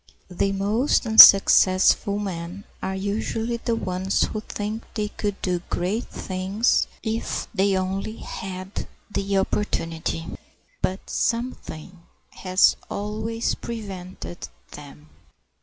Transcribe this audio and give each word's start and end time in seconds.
The 0.31 0.51
most 0.51 1.05
unsuccessful 1.05 2.17
men 2.17 2.63
are 2.81 2.95
usually 2.95 3.57
the 3.57 3.75
ones 3.75 4.23
who 4.23 4.41
think 4.41 4.83
they 4.95 5.09
could 5.09 5.39
do 5.43 5.61
great 5.69 6.05
things 6.07 6.87
if 7.03 7.47
they 7.53 7.77
only 7.77 8.15
had 8.17 8.87
the 9.11 9.37
opportunity. 9.37 10.25
But 10.81 11.07
something 11.07 12.01
has 12.37 12.77
always 12.89 13.53
prevented 13.53 14.47
them. 14.71 15.09